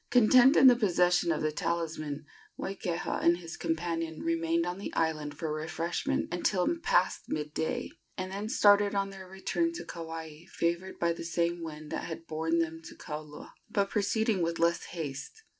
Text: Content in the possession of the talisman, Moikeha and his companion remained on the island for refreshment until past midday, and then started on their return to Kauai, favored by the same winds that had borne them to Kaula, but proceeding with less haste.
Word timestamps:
Content 0.09 0.55
in 0.55 0.65
the 0.65 0.75
possession 0.75 1.31
of 1.31 1.43
the 1.43 1.51
talisman, 1.51 2.25
Moikeha 2.57 3.19
and 3.21 3.37
his 3.37 3.55
companion 3.55 4.23
remained 4.23 4.65
on 4.65 4.79
the 4.79 4.91
island 4.95 5.37
for 5.37 5.53
refreshment 5.53 6.27
until 6.33 6.75
past 6.81 7.25
midday, 7.29 7.91
and 8.17 8.31
then 8.31 8.49
started 8.49 8.95
on 8.95 9.11
their 9.11 9.27
return 9.27 9.71
to 9.73 9.85
Kauai, 9.85 10.45
favored 10.53 10.97
by 10.97 11.13
the 11.13 11.23
same 11.23 11.61
winds 11.61 11.91
that 11.91 12.05
had 12.05 12.25
borne 12.25 12.57
them 12.57 12.81
to 12.85 12.95
Kaula, 12.95 13.51
but 13.69 13.91
proceeding 13.91 14.41
with 14.41 14.57
less 14.57 14.85
haste. 14.85 15.43